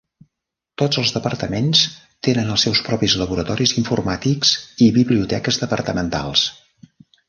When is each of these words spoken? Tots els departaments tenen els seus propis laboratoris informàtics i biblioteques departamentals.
Tots 0.81 0.99
els 1.01 1.11
departaments 1.17 1.83
tenen 2.29 2.49
els 2.55 2.65
seus 2.69 2.83
propis 2.89 3.17
laboratoris 3.23 3.77
informàtics 3.85 4.59
i 4.89 4.93
biblioteques 5.01 5.65
departamentals. 5.67 6.53